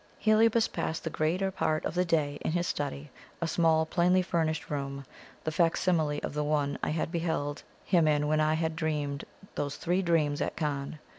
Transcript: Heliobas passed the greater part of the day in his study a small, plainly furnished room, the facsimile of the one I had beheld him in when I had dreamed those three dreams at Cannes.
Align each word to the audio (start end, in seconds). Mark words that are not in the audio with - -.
Heliobas 0.17 0.67
passed 0.67 1.03
the 1.03 1.11
greater 1.11 1.51
part 1.51 1.85
of 1.85 1.93
the 1.93 2.05
day 2.05 2.39
in 2.41 2.53
his 2.53 2.65
study 2.65 3.11
a 3.39 3.47
small, 3.47 3.85
plainly 3.85 4.23
furnished 4.23 4.71
room, 4.71 5.05
the 5.43 5.51
facsimile 5.51 6.23
of 6.23 6.33
the 6.33 6.43
one 6.43 6.79
I 6.81 6.89
had 6.89 7.11
beheld 7.11 7.61
him 7.85 8.07
in 8.07 8.25
when 8.27 8.39
I 8.41 8.55
had 8.55 8.75
dreamed 8.75 9.25
those 9.53 9.75
three 9.75 10.01
dreams 10.01 10.41
at 10.41 10.55
Cannes. 10.55 10.97